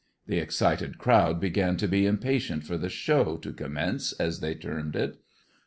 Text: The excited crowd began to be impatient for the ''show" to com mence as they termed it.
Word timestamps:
The 0.25 0.39
excited 0.39 0.97
crowd 0.97 1.39
began 1.39 1.77
to 1.77 1.87
be 1.87 2.07
impatient 2.07 2.63
for 2.63 2.75
the 2.75 2.87
''show" 2.89 3.39
to 3.39 3.53
com 3.53 3.73
mence 3.73 4.13
as 4.13 4.39
they 4.39 4.55
termed 4.55 4.95
it. 4.95 5.19